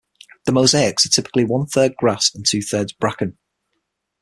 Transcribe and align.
The 0.47 0.51
mosaics 0.51 1.05
are 1.05 1.09
typically 1.09 1.43
one-third 1.45 1.95
grass 1.95 2.33
and 2.33 2.43
two-thirds 2.43 2.91
bracken. 2.93 3.37